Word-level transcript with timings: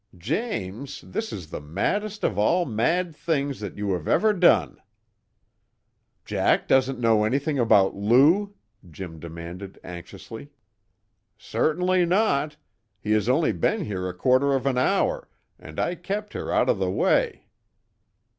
"James, 0.17 1.01
this 1.01 1.31
is 1.31 1.51
the 1.51 1.61
maddest 1.61 2.23
of 2.23 2.35
all 2.35 2.65
mad 2.65 3.15
things 3.15 3.59
that 3.59 3.77
you 3.77 3.91
have 3.93 4.07
ever 4.07 4.33
done!" 4.33 4.81
"Jack 6.25 6.67
doesn't 6.67 6.97
know 6.97 7.23
anything 7.23 7.59
about 7.59 7.93
Lou?" 7.95 8.55
Jim 8.89 9.19
demanded 9.19 9.79
anxiously. 9.83 10.49
"Certainly 11.37 12.07
not. 12.07 12.57
He 12.99 13.11
has 13.11 13.29
only 13.29 13.51
been 13.51 13.85
here 13.85 14.09
a 14.09 14.13
quarter 14.17 14.55
of 14.55 14.65
an 14.65 14.79
hour, 14.79 15.29
and 15.59 15.79
I 15.79 15.93
kept 15.93 16.33
her 16.33 16.51
out 16.51 16.67
of 16.67 16.79
the 16.79 16.89
way. 16.89 17.45